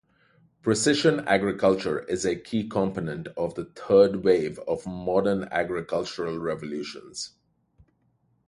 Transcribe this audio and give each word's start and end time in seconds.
Precision 0.63 1.19
agriculture 1.27 1.99
is 2.05 2.25
a 2.25 2.35
key 2.35 2.67
component 2.67 3.27
of 3.37 3.53
the 3.53 3.65
third 3.65 4.23
wave 4.23 4.57
of 4.67 4.87
modern 4.87 5.43
agricultural 5.51 6.39
revolutions. 6.39 7.33